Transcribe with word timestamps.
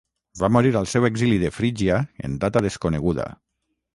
Va 0.43 0.47
morir 0.53 0.71
al 0.79 0.87
seu 0.93 1.05
exili 1.09 1.35
de 1.43 1.51
Frígia 1.59 1.99
en 2.29 2.39
data 2.45 2.65
desconeguda. 2.69 3.29